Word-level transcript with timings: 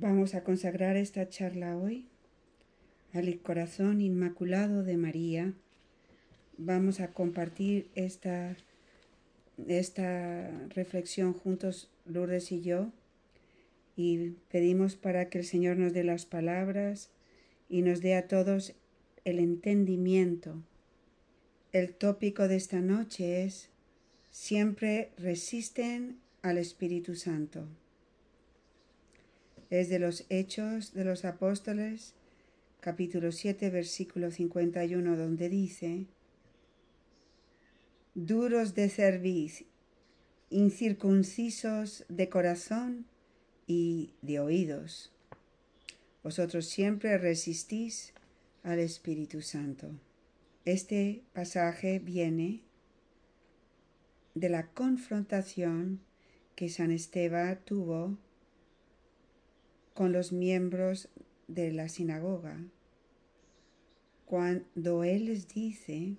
Vamos 0.00 0.36
a 0.36 0.44
consagrar 0.44 0.96
esta 0.96 1.28
charla 1.28 1.76
hoy 1.76 2.06
al 3.12 3.36
corazón 3.40 4.00
inmaculado 4.00 4.84
de 4.84 4.96
María. 4.96 5.54
Vamos 6.56 7.00
a 7.00 7.08
compartir 7.08 7.90
esta, 7.96 8.56
esta 9.66 10.52
reflexión 10.68 11.32
juntos, 11.32 11.90
Lourdes 12.06 12.52
y 12.52 12.60
yo, 12.60 12.92
y 13.96 14.36
pedimos 14.52 14.94
para 14.94 15.30
que 15.30 15.38
el 15.38 15.44
Señor 15.44 15.78
nos 15.78 15.92
dé 15.92 16.04
las 16.04 16.26
palabras 16.26 17.10
y 17.68 17.82
nos 17.82 18.00
dé 18.00 18.14
a 18.14 18.28
todos 18.28 18.74
el 19.24 19.40
entendimiento. 19.40 20.62
El 21.72 21.92
tópico 21.92 22.46
de 22.46 22.54
esta 22.54 22.80
noche 22.80 23.42
es 23.42 23.68
siempre 24.30 25.10
resisten 25.16 26.20
al 26.42 26.56
Espíritu 26.56 27.16
Santo 27.16 27.66
es 29.70 29.88
de 29.88 29.98
los 29.98 30.24
Hechos 30.30 30.94
de 30.94 31.04
los 31.04 31.24
Apóstoles, 31.24 32.14
capítulo 32.80 33.32
7, 33.32 33.70
versículo 33.70 34.30
51, 34.30 35.16
donde 35.16 35.48
dice, 35.48 36.06
duros 38.14 38.74
de 38.74 38.88
cerviz, 38.88 39.64
incircuncisos 40.50 42.06
de 42.08 42.28
corazón 42.28 43.06
y 43.66 44.14
de 44.22 44.40
oídos. 44.40 45.12
Vosotros 46.22 46.66
siempre 46.66 47.18
resistís 47.18 48.14
al 48.62 48.78
Espíritu 48.78 49.42
Santo. 49.42 49.90
Este 50.64 51.22
pasaje 51.32 51.98
viene 51.98 52.62
de 54.34 54.48
la 54.48 54.68
confrontación 54.68 56.00
que 56.54 56.68
San 56.68 56.90
Esteban 56.90 57.60
tuvo 57.64 58.18
con 59.98 60.12
los 60.12 60.30
miembros 60.30 61.08
de 61.48 61.72
la 61.72 61.88
sinagoga. 61.88 62.56
Cuando 64.26 65.02
Él 65.02 65.24
les 65.24 65.48
dice, 65.48 66.14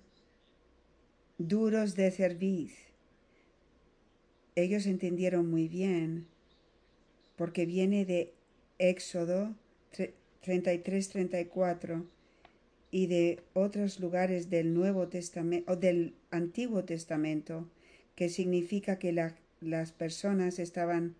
duros 1.37 1.95
de 1.95 2.11
cerviz, 2.11 2.73
ellos 4.55 4.85
entendieron 4.85 5.49
muy 5.49 5.69
bien, 5.69 6.27
porque 7.37 7.65
viene 7.65 8.03
de 8.03 8.33
Éxodo 8.79 9.55
33-34 10.45 12.03
y 12.91 13.07
de 13.07 13.39
otros 13.53 14.01
lugares 14.01 14.49
del 14.49 14.73
Nuevo 14.73 15.07
Testamento 15.07 15.71
o 15.71 15.77
del 15.77 16.15
Antiguo 16.31 16.83
Testamento, 16.83 17.65
que 18.17 18.27
significa 18.27 18.99
que 18.99 19.13
las 19.61 19.91
personas 19.93 20.59
estaban 20.59 21.15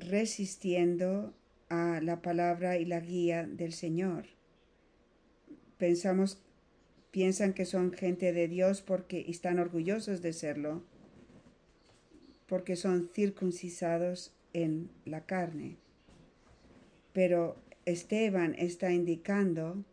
resistiendo 0.00 1.34
a 1.68 2.00
la 2.02 2.22
palabra 2.22 2.78
y 2.78 2.84
la 2.84 3.00
guía 3.00 3.46
del 3.46 3.72
Señor. 3.72 4.26
Pensamos, 5.76 6.38
piensan 7.10 7.52
que 7.52 7.64
son 7.64 7.92
gente 7.92 8.32
de 8.32 8.48
Dios 8.48 8.82
porque 8.82 9.24
están 9.28 9.58
orgullosos 9.58 10.22
de 10.22 10.32
serlo, 10.32 10.82
porque 12.46 12.76
son 12.76 13.10
circuncisados 13.12 14.32
en 14.52 14.90
la 15.04 15.26
carne. 15.26 15.76
Pero 17.12 17.56
Esteban 17.84 18.54
está 18.58 18.92
indicando 18.92 19.84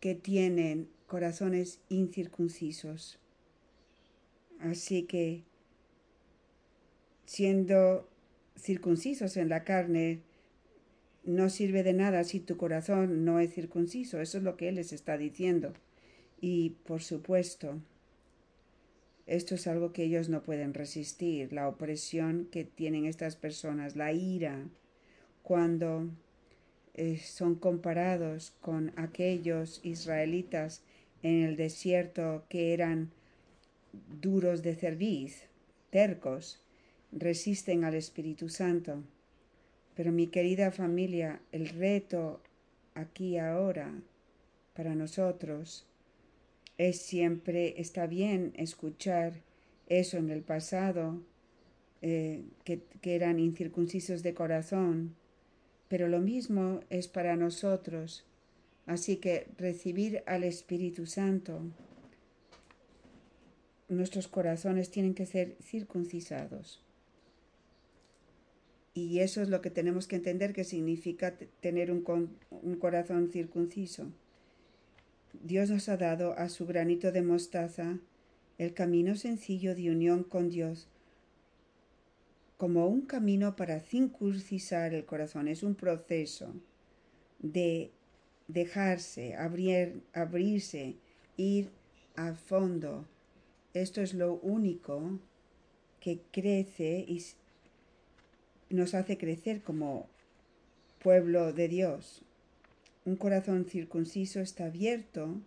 que 0.00 0.14
tienen 0.14 0.88
corazones 1.06 1.80
incircuncisos. 1.88 3.18
Así 4.60 5.04
que, 5.04 5.44
siendo 7.26 8.09
circuncisos 8.56 9.36
en 9.36 9.48
la 9.48 9.64
carne, 9.64 10.20
no 11.24 11.48
sirve 11.50 11.82
de 11.82 11.92
nada 11.92 12.24
si 12.24 12.40
tu 12.40 12.56
corazón 12.56 13.24
no 13.24 13.40
es 13.40 13.54
circunciso. 13.54 14.20
Eso 14.20 14.38
es 14.38 14.44
lo 14.44 14.56
que 14.56 14.68
Él 14.68 14.76
les 14.76 14.92
está 14.92 15.18
diciendo. 15.18 15.72
Y 16.40 16.70
por 16.86 17.02
supuesto, 17.02 17.80
esto 19.26 19.54
es 19.54 19.66
algo 19.66 19.92
que 19.92 20.04
ellos 20.04 20.28
no 20.28 20.42
pueden 20.42 20.74
resistir, 20.74 21.52
la 21.52 21.68
opresión 21.68 22.48
que 22.50 22.64
tienen 22.64 23.04
estas 23.04 23.36
personas, 23.36 23.94
la 23.94 24.12
ira, 24.12 24.66
cuando 25.42 26.08
eh, 26.94 27.18
son 27.18 27.54
comparados 27.54 28.52
con 28.60 28.92
aquellos 28.96 29.80
israelitas 29.84 30.82
en 31.22 31.42
el 31.42 31.56
desierto 31.56 32.44
que 32.48 32.72
eran 32.72 33.10
duros 34.20 34.62
de 34.62 34.74
cerviz, 34.74 35.44
tercos, 35.90 36.60
resisten 37.12 37.84
al 37.84 37.94
Espíritu 37.94 38.48
Santo. 38.48 39.02
Pero 39.94 40.12
mi 40.12 40.28
querida 40.28 40.70
familia, 40.70 41.40
el 41.52 41.68
reto 41.68 42.40
aquí 42.94 43.38
ahora 43.38 43.92
para 44.74 44.94
nosotros 44.94 45.86
es 46.78 47.00
siempre, 47.00 47.80
está 47.80 48.06
bien 48.06 48.52
escuchar 48.56 49.34
eso 49.88 50.16
en 50.16 50.30
el 50.30 50.42
pasado, 50.42 51.20
eh, 52.02 52.42
que, 52.64 52.80
que 53.02 53.14
eran 53.14 53.38
incircuncisos 53.38 54.22
de 54.22 54.32
corazón, 54.32 55.14
pero 55.88 56.08
lo 56.08 56.20
mismo 56.20 56.80
es 56.88 57.08
para 57.08 57.36
nosotros. 57.36 58.24
Así 58.86 59.16
que 59.16 59.48
recibir 59.58 60.22
al 60.26 60.44
Espíritu 60.44 61.04
Santo, 61.04 61.60
nuestros 63.88 64.28
corazones 64.28 64.90
tienen 64.90 65.14
que 65.14 65.26
ser 65.26 65.56
circuncisados. 65.60 66.82
Y 69.08 69.20
eso 69.20 69.40
es 69.40 69.48
lo 69.48 69.62
que 69.62 69.70
tenemos 69.70 70.06
que 70.06 70.16
entender 70.16 70.52
que 70.52 70.64
significa 70.64 71.34
tener 71.60 71.90
un, 71.90 72.02
corazón 72.78 73.30
circunciso. 73.32 74.12
Dios 75.42 75.70
nos 75.70 75.88
ha 75.88 75.96
dado 75.96 76.34
a 76.34 76.50
su 76.50 76.66
granito 76.66 77.10
de 77.10 77.22
mostaza 77.22 77.98
el 78.58 78.74
camino 78.74 79.16
sencillo 79.16 79.74
de 79.74 79.90
unión 79.90 80.22
con 80.22 80.50
Dios 80.50 80.88
como 82.58 82.88
un 82.88 83.00
camino 83.06 83.56
para 83.56 83.80
circuncisar 83.80 84.92
el 84.92 85.06
corazón. 85.06 85.48
Es 85.48 85.62
un 85.62 85.74
proceso 85.74 86.52
de 87.38 87.90
dejarse, 88.48 89.34
abrir, 89.34 90.02
abrirse, 90.12 90.96
ir 91.38 91.70
a 92.16 92.34
fondo. 92.34 93.06
Esto 93.72 94.02
es 94.02 94.12
lo 94.12 94.34
único 94.34 95.18
que 96.00 96.20
crece 96.30 97.02
y 97.08 97.24
nos 98.70 98.94
hace 98.94 99.18
crecer 99.18 99.62
como 99.62 100.08
pueblo 101.02 101.52
de 101.52 101.68
Dios. 101.68 102.22
Un 103.04 103.16
corazón 103.16 103.66
circunciso 103.66 104.40
está 104.40 104.66
abierto, 104.66 105.40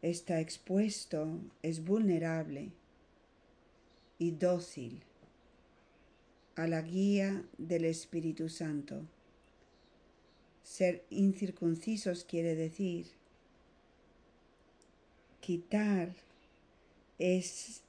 está 0.00 0.40
expuesto, 0.40 1.38
es 1.62 1.84
vulnerable 1.84 2.70
y 4.18 4.30
dócil 4.32 5.02
a 6.56 6.66
la 6.66 6.82
guía 6.82 7.44
del 7.58 7.84
Espíritu 7.84 8.48
Santo. 8.48 9.02
Ser 10.62 11.04
incircuncisos 11.10 12.24
quiere 12.24 12.54
decir 12.54 13.06
quitar 15.40 16.14
es 17.18 17.82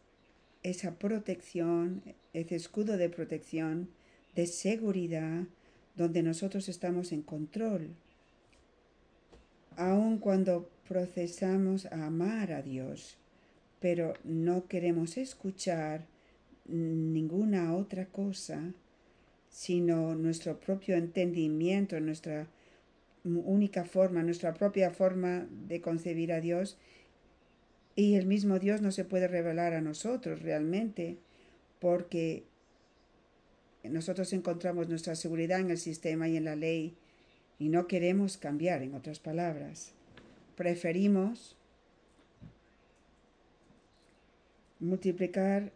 esa 0.64 0.96
protección, 0.96 2.02
ese 2.34 2.56
escudo 2.56 2.98
de 2.98 3.10
protección, 3.10 3.90
de 4.36 4.48
seguridad, 4.48 5.44
donde 5.96 6.24
nosotros 6.24 6.70
estamos 6.70 7.12
en 7.12 7.22
control. 7.22 7.90
Aun 9.76 10.18
cuando 10.18 10.70
procesamos 10.88 11.86
a 11.88 12.08
amar 12.08 12.52
a 12.52 12.62
Dios, 12.62 13.18
pero 13.80 14.14
no 14.24 14.68
queremos 14.68 15.18
escuchar 15.18 16.06
ninguna 16.66 17.76
otra 17.76 18.06
cosa, 18.06 18.74
sino 19.50 20.16
nuestro 20.16 20.60
propio 20.60 20.96
entendimiento, 20.96 22.00
nuestra 22.00 22.48
única 23.24 23.86
forma, 23.86 24.24
nuestra 24.24 24.54
propia 24.54 24.92
forma 24.92 25.48
de 25.68 25.82
concebir 25.82 26.34
a 26.34 26.42
Dios 26.42 26.78
y 27.96 28.16
el 28.16 28.26
mismo 28.26 28.60
Dios 28.60 28.82
no 28.82 28.92
se 28.92 29.06
puede 29.06 29.28
revelar 29.28 29.74
a 29.74 29.82
nosotros 29.82 30.42
realmente 30.42 31.18
porque 31.80 32.44
nosotros 33.84 34.34
encontramos 34.34 34.90
nuestra 34.90 35.16
seguridad 35.16 35.60
en 35.60 35.70
el 35.70 35.78
sistema 35.78 36.28
y 36.28 36.38
en 36.38 36.46
la 36.46 36.56
ley 36.56 36.96
y 37.60 37.70
no 37.70 37.88
queremos 37.88 38.38
cambiar, 38.38 38.82
en 38.82 38.96
otras 38.96 39.20
palabras. 39.20 39.94
Preferimos 40.56 41.56
multiplicar 44.80 45.72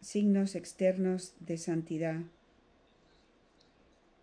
signos 0.00 0.54
externos 0.54 1.34
de 1.40 1.56
santidad. 1.58 2.20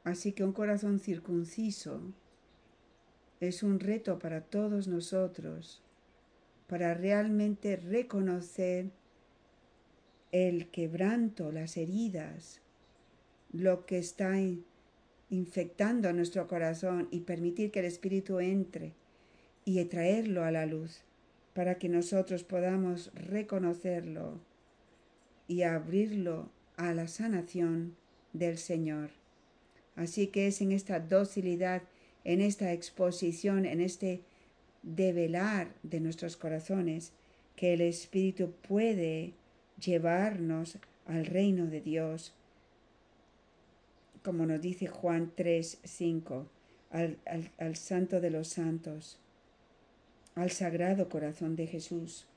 Así 0.04 0.34
que 0.34 0.44
un 0.44 0.54
corazón 0.54 1.00
circunciso 1.00 2.02
es 3.40 3.64
un 3.64 3.80
reto 3.80 4.20
para 4.20 4.42
todos 4.42 4.88
nosotros 4.88 5.82
para 6.70 6.94
realmente 6.94 7.76
reconocer 7.76 8.92
el 10.32 10.70
quebranto, 10.70 11.52
las 11.52 11.76
heridas 11.76 12.62
lo 13.52 13.88
que 13.88 13.98
está 13.98 14.36
infectando 15.30 16.14
nuestro 16.14 16.48
corazón 16.48 17.08
y 17.10 17.22
permitir 17.22 17.72
que 17.72 17.80
el 17.80 17.86
Espíritu 17.86 18.40
entre 18.40 18.94
y 19.66 19.84
traerlo 19.86 20.44
a 20.44 20.52
la 20.52 20.68
luz 20.68 21.02
para 21.54 21.80
que 21.80 21.90
nosotros 21.90 22.44
podamos 22.44 23.12
reconocerlo 23.16 24.40
y 25.48 25.64
abrirlo 25.64 26.52
a 26.78 26.94
la 26.94 27.08
sanación 27.08 27.96
del 28.34 28.60
Señor. 28.60 29.10
Así 29.96 30.28
que 30.28 30.48
es 30.48 30.62
en 30.62 30.72
esta 30.72 31.00
docilidad, 31.00 31.82
en 32.24 32.42
esta 32.42 32.72
exposición, 32.72 33.66
en 33.66 33.82
este 33.82 34.22
develar 34.84 35.74
de 35.84 36.00
nuestros 36.00 36.38
corazones, 36.38 37.14
que 37.56 37.74
el 37.74 37.82
Espíritu 37.82 38.54
puede 38.68 39.34
llevarnos 39.80 40.78
al 41.06 41.26
reino 41.26 41.68
de 41.68 41.82
Dios, 41.82 42.34
como 44.24 44.46
nos 44.46 44.62
dice 44.62 44.88
Juan 44.88 45.32
3, 45.36 45.80
5, 45.84 46.48
al, 46.92 47.18
al 47.58 47.76
Santo 47.76 48.22
de 48.22 48.30
los 48.30 48.48
Santos, 48.48 49.20
al 50.36 50.52
Sagrado 50.52 51.10
Corazón 51.10 51.56
de 51.56 51.68
Jesús, 51.68 52.28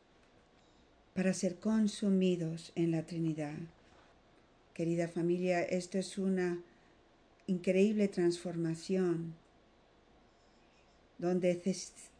para 1.14 1.34
ser 1.34 1.56
consumidos 1.56 2.72
en 2.74 2.90
la 2.90 3.04
Trinidad. 3.04 3.58
Querida 4.74 5.08
familia, 5.08 5.62
esto 5.62 5.98
es 5.98 6.16
una 6.18 6.62
increíble 7.46 8.08
transformación 8.08 9.34
donde 11.22 11.62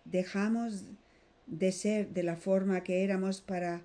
dejamos 0.05 0.85
de 1.49 1.73
ser 1.73 2.11
de 2.11 2.23
la 2.23 2.37
forma 2.37 2.85
que 2.85 3.03
éramos 3.03 3.41
para 3.41 3.83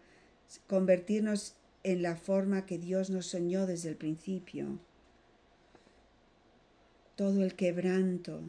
convertirnos 0.68 1.56
en 1.84 2.04
la 2.04 2.16
forma 2.16 2.68
que 2.68 2.78
Dios 2.78 3.10
nos 3.10 3.26
soñó 3.26 3.66
desde 3.66 3.90
el 3.90 3.96
principio. 3.96 4.78
Todo 7.16 7.44
el 7.44 7.56
quebranto, 7.56 8.42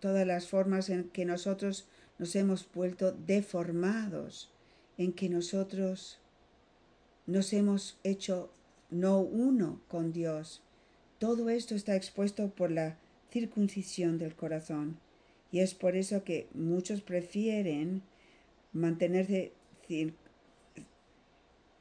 todas 0.00 0.26
las 0.26 0.48
formas 0.48 0.90
en 0.90 1.04
que 1.04 1.24
nosotros 1.24 1.86
nos 2.18 2.34
hemos 2.34 2.68
vuelto 2.74 3.12
deformados, 3.12 4.50
en 4.96 5.12
que 5.12 5.28
nosotros 5.28 6.18
nos 7.26 7.52
hemos 7.52 7.96
hecho 8.02 8.52
no 8.90 9.20
uno 9.20 9.80
con 9.86 10.12
Dios. 10.12 10.62
Todo 11.20 11.48
esto 11.48 11.76
está 11.76 11.94
expuesto 11.94 12.50
por 12.50 12.72
la 12.72 12.98
circuncisión 13.30 14.18
del 14.18 14.34
corazón. 14.34 14.98
Y 15.50 15.60
es 15.60 15.74
por 15.74 15.96
eso 15.96 16.24
que 16.24 16.48
muchos 16.54 17.00
prefieren 17.00 18.02
mantenerse 18.72 19.52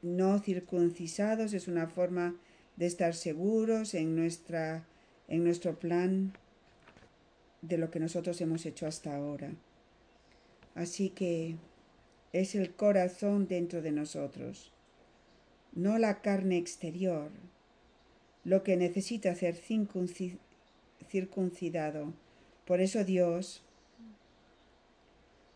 no 0.02 0.40
circuncisados. 0.40 1.54
Es 1.54 1.68
una 1.68 1.88
forma 1.88 2.36
de 2.78 2.86
estar 2.86 3.14
seguros 3.14 3.94
en, 3.94 4.16
nuestra, 4.16 4.86
en 5.28 5.44
nuestro 5.44 5.78
plan 5.78 6.34
de 7.62 7.78
lo 7.78 7.92
que 7.92 8.00
nosotros 8.00 8.40
hemos 8.40 8.66
hecho 8.66 8.88
hasta 8.88 9.16
ahora. 9.16 9.52
Así 10.75 11.10
que 11.10 11.56
es 12.34 12.56
el 12.56 12.74
corazón 12.74 13.48
dentro 13.48 13.81
de 13.81 13.92
nosotros, 13.92 14.72
no 15.74 15.98
la 15.98 16.22
carne 16.22 16.58
exterior, 16.58 17.31
lo 18.44 18.64
que 18.64 18.78
necesita 18.78 19.34
ser 19.36 19.56
circuncidado 21.10 22.14
por 22.68 22.81
eso 22.81 23.06
Dios 23.06 23.64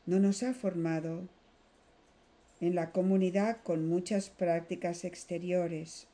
no 0.06 0.18
nos 0.20 0.44
ha 0.44 0.54
formado 0.54 1.28
en 2.62 2.74
la 2.74 2.92
comunidad 2.92 3.58
con 3.64 3.88
muchas 3.88 4.30
prácticas 4.30 5.04
exteriores. 5.04 6.08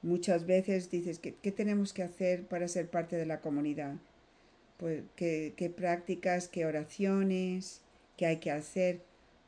Muchas 0.00 0.46
veces 0.46 0.90
dices, 0.90 1.18
¿qué, 1.18 1.32
tenemos 1.52 1.92
que 1.92 2.04
hacer 2.04 2.46
para 2.46 2.68
ser 2.68 2.88
parte 2.88 3.16
de 3.16 3.26
la 3.26 3.40
comunidad? 3.40 3.96
Pues, 4.76 5.02
¿qué, 5.16 5.54
¿qué, 5.56 5.70
prácticas, 5.70 6.48
qué 6.48 6.66
oraciones, 6.66 7.82
qué 8.16 8.26
hay 8.26 8.36
que 8.36 8.50
hacer? 8.50 9.00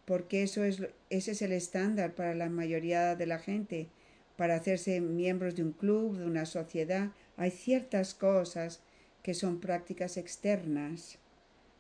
Porque 0.04 0.42
eso 0.42 0.64
es, 0.64 0.82
ese 1.10 1.32
es 1.32 1.42
el 1.42 1.52
estándar 1.52 2.14
para 2.14 2.34
la 2.34 2.48
mayoría 2.48 3.14
de 3.14 3.26
la 3.26 3.38
gente. 3.38 3.88
Para 4.36 4.56
hacerse 4.56 5.00
miembros 5.00 5.54
de 5.54 5.62
un 5.62 5.72
club, 5.72 6.16
de 6.16 6.26
una 6.26 6.46
sociedad, 6.46 7.12
hay 7.36 7.50
ciertas 7.50 8.14
cosas 8.14 8.80
que 9.24 9.32
son 9.34 9.58
prácticas 9.58 10.18
externas. 10.18 11.18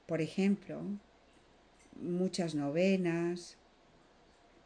Por 0.06 0.22
ejemplo, 0.22 0.80
muchas 2.00 2.54
novenas 2.54 3.58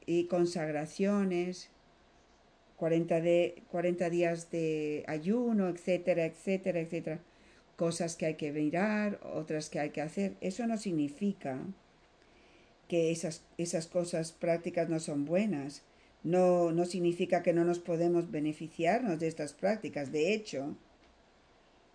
y 0.06 0.24
consagraciones, 0.26 1.70
40, 2.76 3.20
de, 3.20 3.64
40 3.72 4.10
días 4.10 4.50
de 4.52 5.04
ayuno, 5.08 5.68
etcétera, 5.68 6.24
etcétera, 6.24 6.78
etcétera. 6.78 7.20
Cosas 7.76 8.14
que 8.14 8.26
hay 8.26 8.34
que 8.36 8.52
mirar, 8.52 9.20
otras 9.24 9.70
que 9.70 9.80
hay 9.80 9.90
que 9.90 10.00
hacer. 10.00 10.36
Eso 10.40 10.64
no 10.68 10.78
significa 10.78 11.58
que 12.86 13.10
esas, 13.10 13.44
esas 13.58 13.88
cosas 13.88 14.30
prácticas 14.30 14.88
no 14.88 15.00
son 15.00 15.24
buenas. 15.24 15.82
No, 16.22 16.70
no 16.70 16.84
significa 16.84 17.42
que 17.42 17.52
no 17.52 17.64
nos 17.64 17.80
podemos 17.80 18.30
beneficiarnos 18.30 19.18
de 19.18 19.26
estas 19.26 19.52
prácticas. 19.52 20.12
De 20.12 20.32
hecho, 20.32 20.76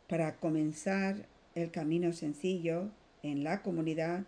para 0.08 0.36
comenzar 0.38 1.28
el 1.56 1.72
camino 1.72 2.14
sencillo 2.14 2.90
en 3.22 3.44
la 3.44 3.62
comunidad, 3.62 4.26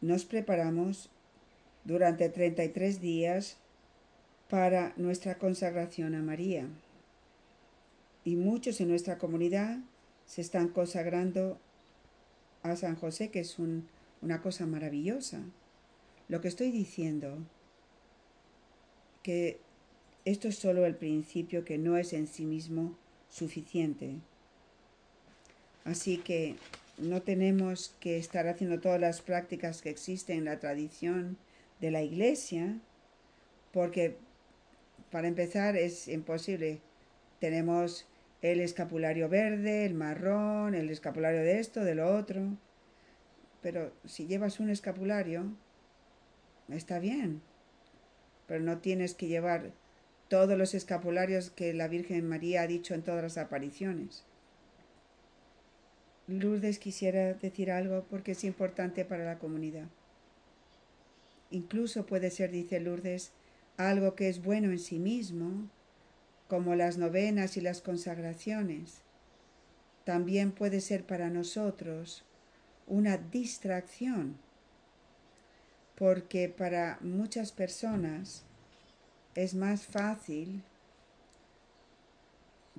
nos 0.00 0.24
preparamos 0.24 1.10
durante 1.84 2.28
33 2.28 3.00
días 3.00 3.56
para 4.48 4.92
nuestra 4.96 5.38
consagración 5.38 6.14
a 6.14 6.22
María. 6.22 6.66
Y 8.24 8.36
muchos 8.36 8.80
en 8.80 8.88
nuestra 8.88 9.18
comunidad 9.18 9.78
se 10.26 10.40
están 10.40 10.68
consagrando 10.68 11.58
a 12.62 12.76
San 12.76 12.96
José, 12.96 13.30
que 13.30 13.40
es 13.40 13.58
una 13.58 14.42
cosa 14.42 14.66
maravillosa. 14.66 15.40
Lo 16.28 16.40
que 16.40 16.48
estoy 16.48 16.70
diciendo, 16.70 17.38
que 19.22 19.60
esto 20.24 20.48
es 20.48 20.58
solo 20.58 20.84
el 20.84 20.94
principio 20.94 21.64
que 21.64 21.78
no 21.78 21.96
es 21.96 22.12
en 22.12 22.26
sí 22.26 22.44
mismo 22.44 22.96
suficiente. 23.30 24.16
Así 25.88 26.18
que 26.18 26.56
no 26.98 27.22
tenemos 27.22 27.96
que 27.98 28.18
estar 28.18 28.46
haciendo 28.46 28.78
todas 28.78 29.00
las 29.00 29.22
prácticas 29.22 29.80
que 29.80 29.88
existen 29.88 30.38
en 30.38 30.44
la 30.44 30.58
tradición 30.58 31.38
de 31.80 31.90
la 31.90 32.02
iglesia, 32.02 32.78
porque 33.72 34.18
para 35.10 35.28
empezar 35.28 35.76
es 35.76 36.06
imposible. 36.08 36.80
Tenemos 37.40 38.06
el 38.42 38.60
escapulario 38.60 39.30
verde, 39.30 39.86
el 39.86 39.94
marrón, 39.94 40.74
el 40.74 40.90
escapulario 40.90 41.40
de 41.40 41.58
esto, 41.58 41.82
de 41.82 41.94
lo 41.94 42.14
otro. 42.14 42.58
Pero 43.62 43.90
si 44.04 44.26
llevas 44.26 44.60
un 44.60 44.68
escapulario, 44.68 45.46
está 46.68 46.98
bien. 46.98 47.40
Pero 48.46 48.60
no 48.62 48.76
tienes 48.78 49.14
que 49.14 49.26
llevar 49.26 49.72
todos 50.28 50.58
los 50.58 50.74
escapularios 50.74 51.48
que 51.48 51.72
la 51.72 51.88
Virgen 51.88 52.28
María 52.28 52.60
ha 52.62 52.66
dicho 52.66 52.92
en 52.92 53.00
todas 53.02 53.22
las 53.22 53.38
apariciones. 53.38 54.27
Lourdes 56.28 56.78
quisiera 56.78 57.32
decir 57.32 57.70
algo 57.70 58.04
porque 58.10 58.32
es 58.32 58.44
importante 58.44 59.06
para 59.06 59.24
la 59.24 59.38
comunidad. 59.38 59.88
Incluso 61.50 62.04
puede 62.04 62.30
ser, 62.30 62.50
dice 62.50 62.80
Lourdes, 62.80 63.32
algo 63.78 64.14
que 64.14 64.28
es 64.28 64.42
bueno 64.42 64.70
en 64.70 64.78
sí 64.78 64.98
mismo, 64.98 65.70
como 66.46 66.74
las 66.74 66.98
novenas 66.98 67.56
y 67.56 67.62
las 67.62 67.80
consagraciones. 67.80 69.00
También 70.04 70.52
puede 70.52 70.82
ser 70.82 71.04
para 71.04 71.30
nosotros 71.30 72.24
una 72.86 73.16
distracción, 73.16 74.36
porque 75.94 76.50
para 76.50 76.98
muchas 77.00 77.52
personas 77.52 78.44
es 79.34 79.54
más 79.54 79.86
fácil 79.86 80.62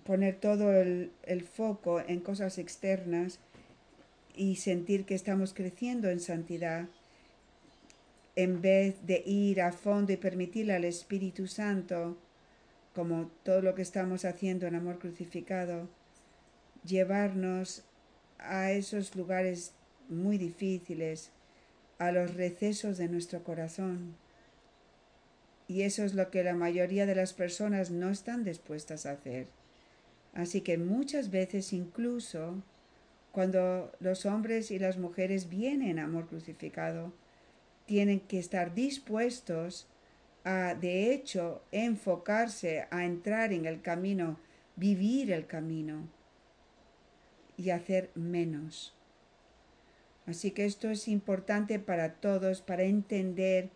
poner 0.09 0.37
todo 0.37 0.73
el, 0.73 1.11
foco 1.53 2.01
en 2.01 2.19
cosas 2.19 2.57
externas 2.57 3.37
y 4.35 4.55
sentir 4.55 5.05
que 5.05 5.13
estamos 5.13 5.53
creciendo 5.53 6.09
en 6.09 6.19
santidad 6.19 6.87
en 8.35 8.59
vez 8.59 9.05
de 9.05 9.21
ir 9.23 9.61
a 9.61 9.71
fondo 9.71 10.11
y 10.11 10.17
permitirle 10.17 10.73
al 10.73 10.83
Espíritu 10.83 11.45
Santo, 11.45 12.17
como 12.95 13.29
todo 13.43 13.61
lo 13.61 13.75
que 13.75 13.83
estamos 13.83 14.25
haciendo 14.25 14.65
en 14.65 14.73
amor 14.73 14.97
crucificado, 14.97 15.87
llevarnos 16.83 17.83
a 18.39 18.71
esos 18.71 19.15
lugares 19.15 19.73
muy 20.09 20.39
difíciles, 20.39 21.29
a 21.99 22.11
los 22.11 22.33
recesos 22.33 22.97
de 22.97 23.09
nuestro 23.09 23.43
corazón. 23.43 24.15
Y 25.67 25.83
eso 25.83 26.03
es 26.03 26.15
lo 26.15 26.31
que 26.31 26.43
la 26.43 26.55
mayoría 26.55 27.05
de 27.05 27.13
las 27.13 27.33
personas 27.33 27.91
no 27.91 28.09
están 28.09 28.43
dispuestas 28.43 29.05
a 29.05 29.11
hacer. 29.11 29.58
Así 30.33 30.61
que 30.61 30.77
muchas 30.77 31.31
veces 31.31 31.73
incluso 31.73 32.61
cuando 33.31 33.91
los 33.99 34.25
hombres 34.25 34.71
y 34.71 34.79
las 34.79 34.97
mujeres 34.97 35.49
vienen 35.49 35.99
a 35.99 36.05
amor 36.05 36.27
crucificado, 36.27 37.13
tienen 37.85 38.19
que 38.19 38.39
estar 38.39 38.73
dispuestos 38.73 39.87
a, 40.43 40.73
de 40.73 41.13
hecho, 41.13 41.61
enfocarse 41.71 42.87
a 42.91 43.05
entrar 43.05 43.53
en 43.53 43.65
el 43.65 43.81
camino 43.81 44.37
vivir 44.79 45.31
el 45.31 45.45
camino 45.45 46.07
y 47.57 47.71
hacer 47.71 48.09
menos. 48.15 48.95
Así 50.25 50.51
que 50.51 50.65
esto 50.65 50.89
es 50.89 51.07
importante 51.07 51.79
para 51.79 52.13
todos, 52.13 52.61
para 52.61 52.83
entender 52.83 53.69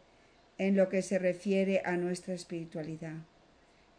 en 0.57 0.77
lo 0.77 0.88
que 0.88 1.01
se 1.01 1.19
refiere 1.19 1.81
a 1.83 1.98
nuestra 1.98 2.33
espiritualidad. 2.33 3.17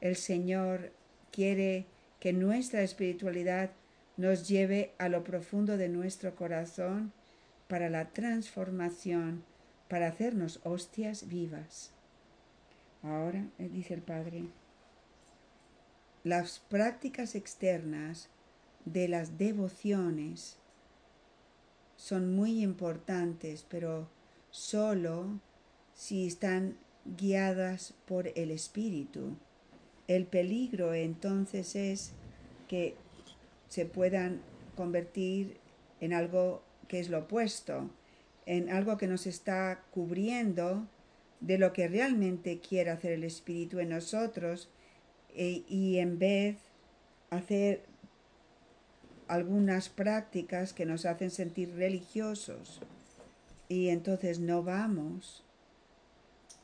El 0.00 0.16
Señor 0.16 0.92
quiere 1.30 1.86
que 2.24 2.32
nuestra 2.32 2.80
espiritualidad 2.80 3.72
nos 4.16 4.48
lleve 4.48 4.94
a 4.96 5.10
lo 5.10 5.24
profundo 5.24 5.76
de 5.76 5.90
nuestro 5.90 6.34
corazón 6.34 7.12
para 7.68 7.90
la 7.90 8.14
transformación, 8.14 9.44
para 9.88 10.06
hacernos 10.06 10.58
hostias 10.64 11.28
vivas. 11.28 11.92
Ahora, 13.02 13.44
eh, 13.58 13.68
dice 13.70 13.92
el 13.92 14.00
Padre, 14.00 14.46
las 16.22 16.60
prácticas 16.60 17.34
externas 17.34 18.30
de 18.86 19.06
las 19.06 19.36
devociones 19.36 20.56
son 21.96 22.34
muy 22.34 22.62
importantes, 22.62 23.66
pero 23.68 24.08
solo 24.50 25.40
si 25.92 26.26
están 26.26 26.78
guiadas 27.04 27.92
por 28.06 28.28
el 28.28 28.50
Espíritu. 28.50 29.36
El 30.08 30.26
peligro 30.26 30.94
entonces 30.94 31.76
es 31.76 32.12
que 32.68 32.96
se 33.68 33.86
puedan 33.86 34.40
convertir 34.76 35.58
en 36.00 36.12
algo 36.12 36.62
que 36.88 37.00
es 37.00 37.08
lo 37.08 37.20
opuesto, 37.20 37.90
en 38.46 38.70
algo 38.70 38.98
que 38.98 39.06
nos 39.06 39.26
está 39.26 39.82
cubriendo 39.90 40.86
de 41.40 41.58
lo 41.58 41.72
que 41.72 41.88
realmente 41.88 42.60
quiere 42.60 42.90
hacer 42.90 43.12
el 43.12 43.24
Espíritu 43.24 43.78
en 43.78 43.90
nosotros 43.90 44.68
e, 45.34 45.62
y 45.68 45.98
en 45.98 46.18
vez 46.18 46.56
hacer 47.30 47.82
algunas 49.28 49.88
prácticas 49.88 50.72
que 50.72 50.86
nos 50.86 51.06
hacen 51.06 51.30
sentir 51.30 51.74
religiosos 51.74 52.80
y 53.68 53.88
entonces 53.88 54.38
no 54.38 54.62
vamos 54.62 55.44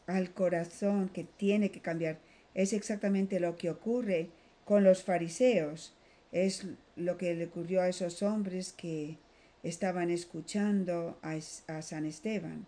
al 0.06 0.32
corazón 0.32 1.08
que 1.08 1.24
tiene 1.24 1.70
que 1.70 1.80
cambiar. 1.80 2.18
Es 2.60 2.72
exactamente 2.72 3.40
lo 3.40 3.56
que 3.56 3.70
ocurre 3.70 4.28
con 4.64 4.84
los 4.84 5.02
fariseos. 5.02 5.94
Es 6.32 6.66
lo 6.96 7.16
que 7.16 7.34
le 7.34 7.46
ocurrió 7.46 7.80
a 7.80 7.88
esos 7.88 8.22
hombres 8.22 8.72
que 8.72 9.16
estaban 9.62 10.10
escuchando 10.10 11.18
a, 11.22 11.40
San 11.82 12.06
Esteban. 12.06 12.66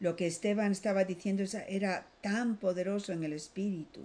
Lo 0.00 0.16
que 0.16 0.26
Esteban 0.26 0.72
estaba 0.72 1.04
diciendo 1.04 1.44
era 1.68 2.06
tan 2.20 2.56
poderoso 2.56 3.12
en 3.12 3.24
el 3.24 3.32
espíritu. 3.32 4.00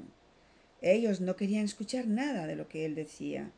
Ellos 0.81 1.21
no 1.21 1.35
querían 1.35 1.65
escuchar 1.65 2.07
nada 2.07 2.45
de 2.47 2.55
lo 2.55 2.67
que 2.67 2.85
él 2.85 2.95
decía 2.95 3.51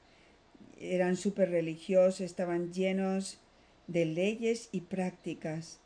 eran 0.79 1.15
súper 1.15 1.49
religiosos, 1.51 2.21
estaban 2.21 2.73
llenos 2.73 3.39
de 3.87 4.05
leyes 4.05 4.69
y 4.71 4.81
prácticas. 4.81 5.79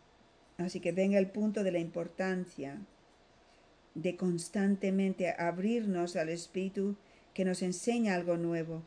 Así 0.57 0.79
que 0.79 0.91
venga 0.91 1.17
el 1.17 1.29
punto 1.29 1.63
de 1.63 1.71
la 1.71 1.79
importancia 1.79 2.79
de 4.01 4.15
constantemente 4.15 5.33
abrirnos 5.37 6.15
al 6.15 6.29
Espíritu 6.29 6.95
que 7.33 7.45
nos 7.45 7.61
enseña 7.61 8.15
algo 8.15 8.37
nuevo. 8.37 8.83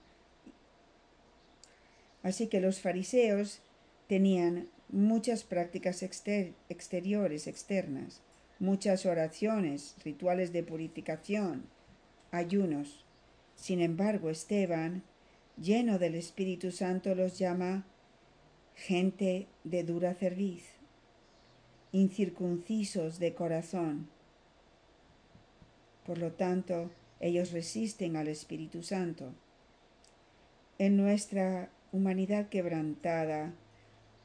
Así 2.22 2.46
que 2.46 2.60
los 2.60 2.80
fariseos 2.80 3.60
tenían 4.08 4.68
muchas 4.88 5.42
prácticas 5.42 6.02
exteriores, 6.02 7.46
externas, 7.46 8.20
muchas 8.58 9.06
oraciones, 9.06 9.96
rituales 10.04 10.52
de 10.52 10.62
purificación, 10.62 11.64
ayunos. 12.30 13.04
Sin 13.56 13.80
embargo, 13.80 14.30
Esteban 14.30 15.02
lleno 15.60 15.98
del 15.98 16.14
Espíritu 16.14 16.70
Santo, 16.70 17.14
los 17.14 17.38
llama 17.38 17.86
gente 18.74 19.48
de 19.64 19.84
dura 19.84 20.14
cerviz, 20.14 20.64
incircuncisos 21.92 23.18
de 23.18 23.34
corazón. 23.34 24.08
Por 26.06 26.18
lo 26.18 26.32
tanto, 26.32 26.90
ellos 27.20 27.52
resisten 27.52 28.16
al 28.16 28.28
Espíritu 28.28 28.82
Santo. 28.82 29.32
En 30.78 30.96
nuestra 30.96 31.70
humanidad 31.92 32.48
quebrantada, 32.48 33.52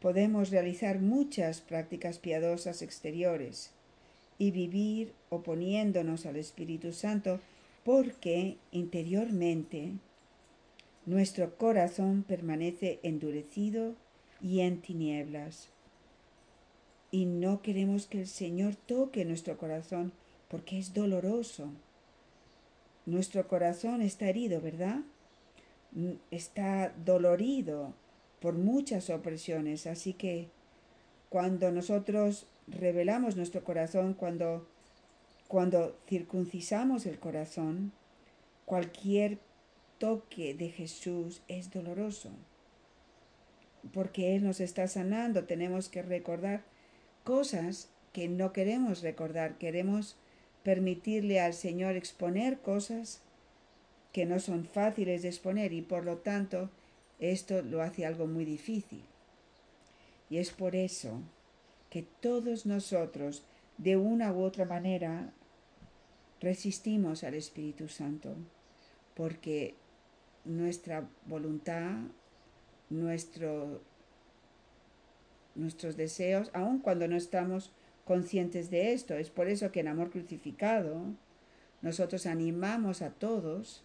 podemos 0.01 0.49
realizar 0.49 0.99
muchas 0.99 1.61
prácticas 1.61 2.17
piadosas 2.17 2.81
exteriores 2.81 3.71
y 4.39 4.51
vivir 4.51 5.13
oponiéndonos 5.29 6.25
al 6.25 6.37
Espíritu 6.37 6.93
Santo 6.93 7.39
porque 7.83 8.57
interiormente 8.71 9.93
nuestro 11.05 11.55
corazón 11.57 12.23
permanece 12.23 12.99
endurecido 13.03 13.95
y 14.41 14.59
en 14.59 14.81
tinieblas. 14.81 15.69
Y 17.11 17.25
no 17.25 17.61
queremos 17.61 18.07
que 18.07 18.19
el 18.19 18.27
Señor 18.27 18.75
toque 18.75 19.23
nuestro 19.23 19.57
corazón 19.57 20.11
porque 20.47 20.79
es 20.79 20.93
doloroso. 20.93 21.69
Nuestro 23.05 23.47
corazón 23.47 24.01
está 24.01 24.27
herido, 24.27 24.61
¿verdad? 24.61 24.99
Está 26.31 26.93
dolorido 27.05 27.93
por 28.41 28.53
muchas 28.53 29.09
opresiones. 29.09 29.87
Así 29.87 30.13
que 30.13 30.49
cuando 31.29 31.71
nosotros 31.71 32.47
revelamos 32.67 33.35
nuestro 33.35 33.63
corazón, 33.63 34.13
cuando, 34.13 34.67
cuando 35.47 35.97
circuncisamos 36.07 37.05
el 37.05 37.19
corazón, 37.19 37.91
cualquier 38.65 39.39
toque 39.97 40.53
de 40.53 40.69
Jesús 40.69 41.41
es 41.47 41.71
doloroso, 41.71 42.29
porque 43.93 44.35
Él 44.35 44.43
nos 44.43 44.59
está 44.59 44.87
sanando. 44.87 45.45
Tenemos 45.45 45.89
que 45.89 46.01
recordar 46.01 46.63
cosas 47.23 47.89
que 48.13 48.27
no 48.27 48.53
queremos 48.53 49.01
recordar, 49.01 49.57
queremos 49.57 50.17
permitirle 50.67 51.39
al 51.39 51.53
Señor 51.53 51.95
exponer 51.95 52.59
cosas 52.59 53.21
que 54.11 54.25
no 54.25 54.41
son 54.41 54.65
fáciles 54.65 55.21
de 55.21 55.29
exponer 55.29 55.71
y 55.71 55.81
por 55.81 56.03
lo 56.03 56.17
tanto 56.17 56.69
esto 57.19 57.61
lo 57.61 57.81
hace 57.81 58.05
algo 58.05 58.27
muy 58.27 58.43
difícil. 58.43 59.01
Y 60.29 60.39
es 60.39 60.51
por 60.51 60.75
eso 60.75 61.21
que 61.89 62.05
todos 62.19 62.65
nosotros, 62.65 63.43
de 63.77 63.95
una 63.95 64.33
u 64.33 64.41
otra 64.43 64.65
manera, 64.65 65.31
resistimos 66.41 67.23
al 67.23 67.35
Espíritu 67.35 67.87
Santo, 67.87 68.35
porque 69.15 69.73
nuestra 70.43 71.07
voluntad, 71.27 71.93
nuestro, 72.89 73.79
nuestros 75.55 75.95
deseos, 75.95 76.51
aun 76.53 76.79
cuando 76.79 77.07
no 77.07 77.15
estamos 77.15 77.71
conscientes 78.07 78.71
de 78.71 78.93
esto. 78.93 79.15
Es 79.15 79.29
por 79.29 79.49
eso 79.49 79.71
que 79.71 79.81
en 79.81 79.89
Amor 79.89 80.09
Crucificado 80.09 80.95
nosotros 81.81 82.25
animamos 82.25 83.01
a 83.01 83.11
todos 83.11 83.83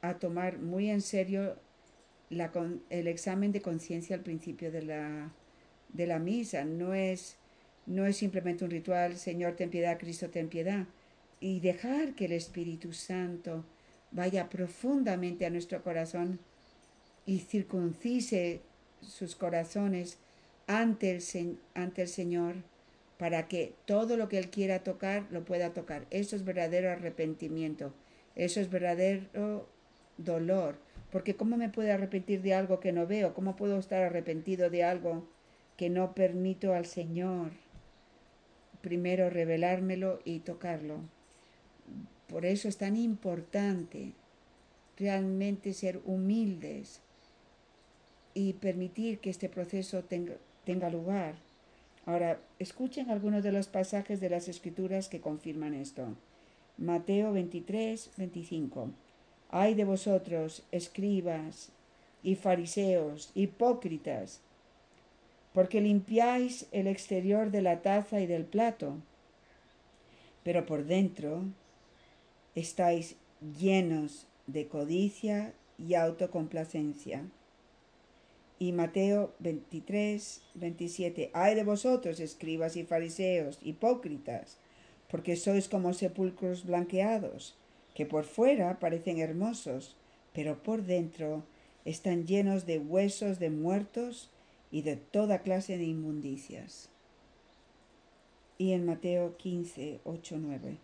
a 0.00 0.14
tomar 0.14 0.58
muy 0.58 0.88
en 0.88 1.02
serio 1.02 1.56
el 2.30 3.08
examen 3.08 3.50
de 3.50 3.60
conciencia 3.60 4.14
al 4.14 4.22
principio 4.22 4.70
de 4.70 4.82
la, 4.82 5.32
de 5.88 6.06
la 6.06 6.20
misa. 6.20 6.64
No 6.64 6.94
es, 6.94 7.36
no 7.84 8.06
es 8.06 8.16
simplemente 8.16 8.64
un 8.64 8.70
ritual, 8.70 9.16
Señor, 9.16 9.56
ten 9.56 9.70
piedad, 9.70 9.98
Cristo, 9.98 10.30
ten 10.30 10.48
piedad. 10.48 10.86
Y 11.40 11.58
dejar 11.58 12.14
que 12.14 12.26
el 12.26 12.32
Espíritu 12.32 12.92
Santo 12.92 13.64
vaya 14.12 14.48
profundamente 14.48 15.44
a 15.44 15.50
nuestro 15.50 15.82
corazón 15.82 16.38
y 17.26 17.40
circuncise 17.40 18.62
sus 19.00 19.34
corazones 19.34 20.18
ante 20.70 21.10
el, 21.10 21.20
Señor 22.08 22.54
para 23.18 23.48
que 23.48 23.74
todo 23.86 24.16
lo 24.16 24.28
que 24.28 24.38
Él 24.38 24.50
quiera 24.50 24.84
tocar 24.84 25.26
lo 25.30 25.44
pueda 25.44 25.72
tocar. 25.72 26.06
Eso 26.10 26.36
es 26.36 26.44
verdadero 26.44 26.90
arrepentimiento, 26.90 27.92
eso 28.36 28.60
es 28.60 28.70
verdadero 28.70 29.68
dolor, 30.16 30.76
porque 31.10 31.34
¿cómo 31.34 31.56
me 31.56 31.70
puedo 31.70 31.92
arrepentir 31.92 32.40
de 32.40 32.54
algo 32.54 32.78
que 32.78 32.92
no 32.92 33.06
veo? 33.06 33.34
¿Cómo 33.34 33.56
puedo 33.56 33.78
estar 33.78 34.02
arrepentido 34.02 34.70
de 34.70 34.84
algo 34.84 35.26
que 35.76 35.90
no 35.90 36.14
permito 36.14 36.72
al 36.72 36.86
Señor 36.86 37.50
primero 38.80 39.28
revelármelo 39.28 40.20
y 40.24 40.38
tocarlo? 40.38 41.00
Por 42.28 42.46
eso 42.46 42.68
es 42.68 42.76
tan 42.76 42.96
importante 42.96 44.12
realmente 44.96 45.72
ser 45.72 46.00
humildes 46.04 47.00
y 48.34 48.52
permitir 48.52 49.18
que 49.18 49.30
este 49.30 49.48
proceso 49.48 50.04
tenga, 50.04 50.34
lugar. 50.90 51.34
Ahora, 52.06 52.40
escuchen 52.58 53.10
algunos 53.10 53.42
de 53.42 53.52
los 53.52 53.68
pasajes 53.68 54.20
de 54.20 54.30
las 54.30 54.48
escrituras 54.48 55.08
que 55.08 55.20
confirman 55.20 55.74
esto. 55.74 56.16
Mateo 56.78 57.32
23, 57.32 58.10
25. 58.16 58.90
Ay 59.50 59.74
de 59.74 59.84
vosotros, 59.84 60.62
escribas 60.72 61.70
y 62.22 62.36
fariseos, 62.36 63.30
hipócritas, 63.34 64.40
porque 65.52 65.80
limpiáis 65.80 66.66
el 66.72 66.86
exterior 66.86 67.50
de 67.50 67.62
la 67.62 67.82
taza 67.82 68.20
y 68.20 68.26
del 68.26 68.44
plato, 68.44 68.94
pero 70.44 70.64
por 70.64 70.84
dentro 70.84 71.42
estáis 72.54 73.16
llenos 73.58 74.26
de 74.46 74.68
codicia 74.68 75.52
y 75.78 75.94
autocomplacencia. 75.94 77.24
Y 78.62 78.72
Mateo 78.72 79.32
23, 79.38 80.42
27. 80.54 81.30
Ay 81.32 81.54
de 81.54 81.64
vosotros, 81.64 82.20
escribas 82.20 82.76
y 82.76 82.84
fariseos, 82.84 83.58
hipócritas, 83.62 84.58
porque 85.10 85.34
sois 85.34 85.66
como 85.66 85.94
sepulcros 85.94 86.66
blanqueados, 86.66 87.56
que 87.94 88.04
por 88.04 88.24
fuera 88.24 88.78
parecen 88.78 89.18
hermosos, 89.18 89.96
pero 90.34 90.62
por 90.62 90.82
dentro 90.82 91.42
están 91.86 92.26
llenos 92.26 92.66
de 92.66 92.78
huesos 92.78 93.38
de 93.38 93.48
muertos 93.48 94.28
y 94.70 94.82
de 94.82 94.96
toda 94.96 95.38
clase 95.38 95.78
de 95.78 95.84
inmundicias. 95.84 96.90
Y 98.58 98.72
en 98.72 98.84
Mateo 98.84 99.38
15, 99.38 100.00
8, 100.04 100.36
9. 100.38 100.76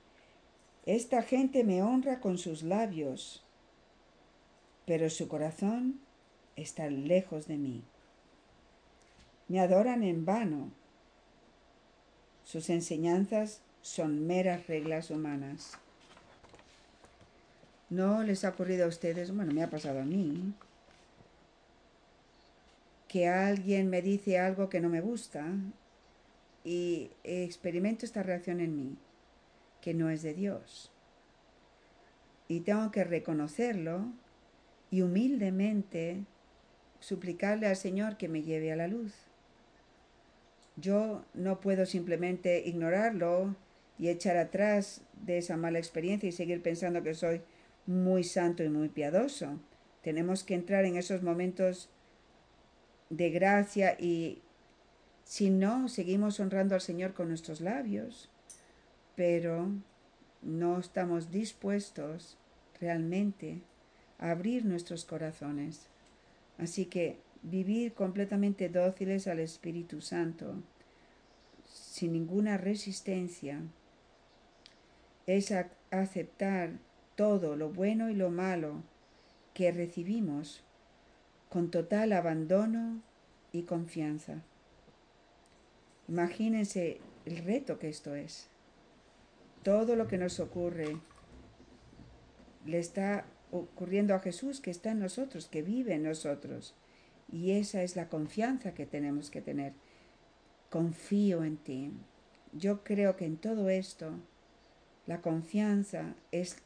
Esta 0.87 1.21
gente 1.21 1.63
me 1.63 1.83
honra 1.83 2.21
con 2.21 2.39
sus 2.39 2.63
labios, 2.63 3.45
pero 4.87 5.11
su 5.11 5.29
corazón 5.29 6.06
está 6.57 6.89
lejos 6.89 7.47
de 7.47 7.59
mí. 7.59 7.85
Me 9.49 9.61
adoran 9.61 10.03
en 10.03 10.25
vano. 10.25 10.73
Sus 12.45 12.71
enseñanzas 12.71 13.61
son 13.83 14.27
meras 14.27 14.67
reglas 14.67 15.11
humanas. 15.11 15.79
¿No 17.89 18.25
les 18.25 18.45
ha 18.45 18.49
ocurrido 18.49 18.87
a 18.87 18.89
ustedes? 18.89 19.35
Bueno, 19.35 19.53
me 19.53 19.63
ha 19.63 19.71
pasado 19.71 20.01
a 20.01 20.05
mí. 20.05 20.53
Que 23.07 23.29
alguien 23.29 23.89
me 23.89 24.03
dice 24.03 24.39
algo 24.39 24.69
que 24.69 24.81
no 24.81 24.89
me 24.89 25.01
gusta 25.01 25.47
y 26.65 27.11
experimento 27.23 28.05
esta 28.05 28.25
reacción 28.25 28.59
en 28.59 28.75
mí, 28.75 28.97
que 29.81 29.95
no 29.95 30.11
es 30.11 30.23
de 30.23 30.35
Dios. 30.35 30.91
Y 32.49 32.61
tengo 32.61 32.91
que 32.91 33.05
reconocerlo 33.05 34.07
y 34.91 35.03
humildemente 35.03 36.25
suplicarle 37.01 37.67
al 37.67 37.77
Señor 37.77 38.17
que 38.17 38.29
me 38.29 38.43
lleve 38.43 38.73
a 38.73 38.77
la 38.77 38.89
luz. 38.89 39.13
Yo 40.77 41.25
no 41.35 41.61
puedo 41.61 41.87
simplemente 41.87 42.63
ignorarlo 42.67 43.57
y 43.99 44.09
echar 44.09 44.37
atrás 44.37 45.03
de 45.25 45.39
esa 45.39 45.57
mala 45.57 45.79
experiencia 45.79 46.29
y 46.29 46.33
seguir 46.33 46.63
pensando 46.63 47.03
que 47.03 47.15
soy 47.15 47.41
muy 47.87 48.25
santo 48.25 48.63
y 48.63 48.69
muy 48.69 48.89
piadoso. 48.89 49.59
Tenemos 50.03 50.45
que 50.45 50.55
entrar 50.55 50.85
en 50.85 50.97
esos 50.97 51.23
momentos 51.23 51.89
de 53.11 53.31
gracia 53.31 53.97
y 53.99 54.43
si 55.25 55.51
no, 55.51 55.89
seguimos 55.89 56.39
honrando 56.39 56.75
al 56.75 56.81
Señor 56.81 57.13
con 57.13 57.29
nuestros 57.29 57.61
labios, 57.61 58.31
pero 59.17 59.71
no 60.43 60.79
estamos 60.79 61.33
dispuestos 61.33 62.39
realmente 62.81 63.63
a 64.19 64.31
abrir 64.31 64.65
nuestros 64.65 65.05
corazones. 65.05 65.89
Así 66.59 66.87
que 66.87 67.19
vivir 67.43 67.95
completamente 67.95 68.69
dóciles 68.69 69.27
al 69.27 69.41
Espíritu 69.41 70.01
Santo, 70.01 70.55
sin 71.65 72.13
ninguna 72.13 72.57
resistencia, 72.57 73.63
es 75.27 75.53
aceptar 75.91 76.79
todo 77.17 77.57
lo 77.57 77.71
bueno 77.71 78.11
y 78.11 78.15
lo 78.15 78.31
malo 78.31 78.83
que 79.55 79.73
recibimos 79.73 80.63
con 81.49 81.71
total 81.71 82.13
abandono 82.13 83.01
y 83.53 83.63
confianza. 83.63 84.43
Imagínense 86.09 87.01
el 87.25 87.39
reto 87.39 87.79
que 87.79 87.89
esto 87.89 88.15
es. 88.15 88.49
Todo 89.63 89.97
lo 89.97 90.07
que 90.07 90.19
nos 90.19 90.39
ocurre 90.39 90.99
le 92.65 92.79
está 92.79 93.25
ocurriendo 93.59 94.15
a 94.15 94.21
Jesús 94.21 94.61
que 94.61 94.71
está 94.71 94.91
en 94.91 95.01
nosotros, 95.01 95.49
que 95.49 95.63
vive 95.63 95.95
en 95.95 96.05
nosotros. 96.05 96.75
Y 97.31 97.53
esa 97.53 97.83
es 97.83 97.97
la 97.97 98.09
confianza 98.09 98.75
que 98.75 98.87
tenemos 98.87 99.31
que 99.31 99.41
tener. 99.41 99.73
Confío 100.71 101.45
en 101.45 101.57
ti. 101.57 101.93
Yo 102.53 102.85
creo 102.85 103.17
que 103.17 103.25
en 103.25 103.37
todo 103.37 103.69
esto 103.69 104.13
la 105.07 105.21
confianza 105.21 106.15
es 106.33 106.57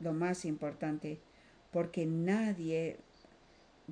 lo 0.00 0.12
más 0.12 0.44
importante 0.44 1.20
porque 1.72 2.06
nadie 2.06 2.98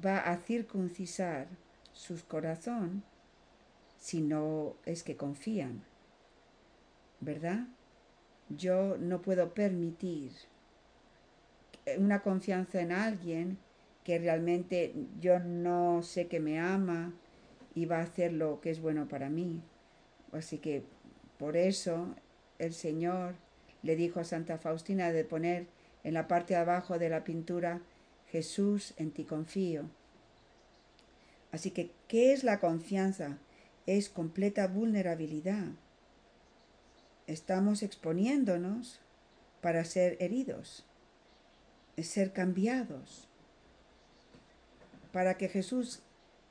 va 0.04 0.18
a 0.18 0.36
circuncisar 0.36 1.48
su 1.92 2.24
corazón 2.26 3.02
si 3.98 4.20
no 4.20 4.76
es 4.84 5.02
que 5.02 5.16
confían. 5.16 5.84
¿Verdad? 7.20 7.68
Yo 8.48 8.96
no 8.98 9.22
puedo 9.22 9.54
permitir 9.54 10.32
una 11.98 12.22
confianza 12.22 12.80
en 12.80 12.92
alguien 12.92 13.58
que 14.04 14.18
realmente 14.18 14.94
yo 15.20 15.38
no 15.38 16.02
sé 16.02 16.26
que 16.26 16.40
me 16.40 16.58
ama 16.58 17.14
y 17.74 17.86
va 17.86 17.98
a 17.98 18.02
hacer 18.02 18.32
lo 18.32 18.60
que 18.60 18.70
es 18.70 18.80
bueno 18.80 19.08
para 19.08 19.28
mí. 19.28 19.62
Así 20.32 20.58
que 20.58 20.82
por 21.38 21.56
eso 21.56 22.14
el 22.58 22.72
Señor 22.72 23.34
le 23.82 23.96
dijo 23.96 24.20
a 24.20 24.24
Santa 24.24 24.58
Faustina 24.58 25.12
de 25.12 25.24
poner 25.24 25.66
en 26.04 26.14
la 26.14 26.28
parte 26.28 26.54
de 26.54 26.60
abajo 26.60 26.98
de 26.98 27.08
la 27.08 27.24
pintura 27.24 27.80
Jesús, 28.28 28.94
en 28.96 29.10
ti 29.10 29.24
confío. 29.24 29.90
Así 31.50 31.70
que, 31.70 31.90
¿qué 32.08 32.32
es 32.32 32.44
la 32.44 32.60
confianza? 32.60 33.38
Es 33.86 34.08
completa 34.08 34.68
vulnerabilidad. 34.68 35.66
Estamos 37.26 37.82
exponiéndonos 37.82 39.00
para 39.60 39.84
ser 39.84 40.16
heridos 40.18 40.86
ser 41.98 42.32
cambiados, 42.32 43.28
para 45.12 45.36
que 45.36 45.48
Jesús 45.48 46.02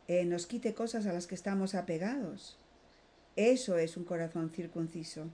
eh, 0.07 0.25
nos 0.25 0.45
quite 0.45 0.73
cosas 0.73 1.05
a 1.05 1.13
las 1.13 1.27
que 1.27 1.35
estamos 1.35 1.73
apegados. 1.73 2.57
Eso 3.35 3.77
es 3.77 3.97
un 3.97 4.03
corazón 4.03 4.49
circunciso. 4.49 5.29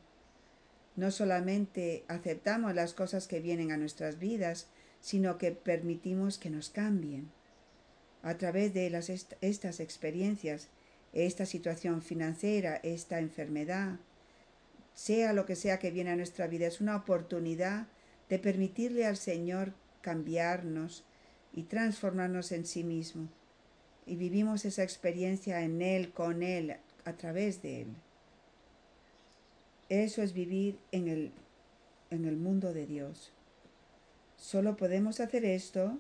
No 0.96 1.12
solamente 1.12 2.04
aceptamos 2.08 2.74
las 2.74 2.93
cosas 2.93 3.28
que 3.28 3.39
vienen 3.39 3.72
a 3.72 3.78
nuestras 3.78 4.20
vidas, 4.20 4.67
sino 5.02 5.38
que 5.38 5.52
permitimos 5.52 6.38
que 6.38 6.50
nos 6.50 6.70
cambien. 6.70 7.30
A 8.24 8.38
través 8.38 8.74
de 8.74 8.88
estas 9.41 9.80
experiencias, 9.80 10.70
esta 11.13 11.46
situación 11.46 12.02
financiera, 12.02 12.78
esta 12.84 13.20
enfermedad, 13.20 14.00
sea 14.93 15.34
lo 15.34 15.46
que 15.46 15.56
sea 15.56 15.80
que 15.80 15.91
viene 15.91 16.12
a 16.12 16.15
nuestra 16.15 16.48
vida, 16.48 16.67
es 16.67 16.82
una 16.82 16.96
oportunidad 16.96 17.88
de 18.30 18.39
permitirle 18.39 19.06
al 19.06 19.17
Señor 19.17 19.74
cambiarnos 20.08 21.04
y 21.52 21.63
transformarnos 21.63 22.54
en 22.54 22.65
sí 22.65 22.86
mismo. 22.86 23.28
Y 24.06 24.15
vivimos 24.15 24.63
esa 24.63 24.82
experiencia 24.84 25.63
en 25.63 25.82
Él, 25.82 26.13
con 26.13 26.43
Él, 26.43 26.78
a 27.04 27.12
través 27.17 27.62
de 27.62 27.82
Él. 27.82 27.88
Eso 29.89 30.22
es 30.22 30.32
vivir 30.32 30.80
en 30.93 31.10
el, 31.10 31.34
en 32.10 32.24
el 32.24 32.38
mundo 32.38 32.72
de 32.72 32.88
Dios. 32.88 33.34
Solo 34.38 34.78
podemos 34.78 35.20
hacer 35.20 35.43
esto 35.43 35.98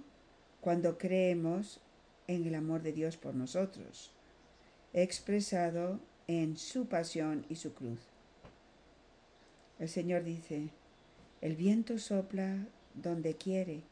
cuando 0.61 0.97
creemos 0.97 1.81
en 2.27 2.45
el 2.47 2.55
amor 2.55 2.83
de 2.83 2.93
Dios 2.93 3.17
por 3.17 3.35
nosotros, 3.35 4.13
expresado 4.93 5.99
en 6.27 6.55
su 6.55 6.87
pasión 6.87 7.45
y 7.49 7.55
su 7.55 7.73
cruz. 7.73 7.99
El 9.79 9.89
Señor 9.89 10.23
dice, 10.23 10.69
el 11.41 11.57
viento 11.57 11.99
sopla 11.99 12.67
donde 12.93 13.35
quiere 13.35 13.83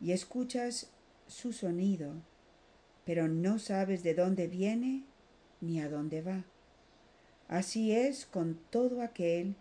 y 0.00 0.12
escuchas 0.12 0.90
su 1.26 1.52
sonido, 1.52 2.12
pero 3.04 3.28
no 3.28 3.58
sabes 3.58 4.02
de 4.02 4.14
dónde 4.14 4.48
viene 4.48 5.04
ni 5.60 5.80
a 5.80 5.88
dónde 5.88 6.22
va. 6.22 6.44
Así 7.48 7.92
es 7.92 8.26
con 8.26 8.58
todo 8.70 9.02
aquel 9.02 9.54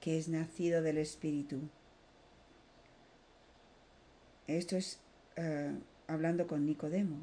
que 0.00 0.18
es 0.18 0.28
nacido 0.28 0.82
del 0.82 0.98
Espíritu. 0.98 1.60
Esto 4.46 4.76
es 4.76 4.98
uh, 5.38 5.78
hablando 6.08 6.46
con 6.46 6.66
Nicodemo. 6.66 7.18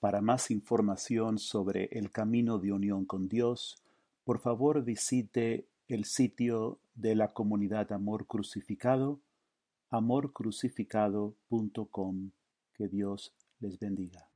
Para 0.00 0.20
más 0.20 0.50
información 0.50 1.38
sobre 1.38 1.84
el 1.92 2.10
camino 2.10 2.58
de 2.58 2.72
unión 2.72 3.04
con 3.06 3.28
Dios, 3.28 3.82
por 4.24 4.40
favor 4.40 4.84
visite 4.84 5.66
el 5.88 6.04
sitio 6.04 6.78
de 6.94 7.14
la 7.14 7.28
comunidad 7.28 7.92
Amor 7.92 8.26
Crucificado 8.26 9.20
amorcrucificado.com. 9.92 12.32
Que 12.74 12.88
Dios 12.88 13.32
les 13.60 13.78
bendiga. 13.78 14.28